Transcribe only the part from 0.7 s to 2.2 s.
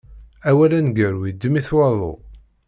aneggaru iddem-it waḍu.